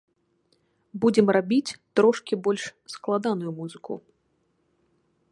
[1.01, 2.63] Будзем рабіць трошкі больш
[2.93, 3.93] складаную музыку.